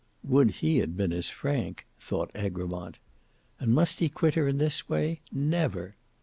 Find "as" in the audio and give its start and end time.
1.13-1.29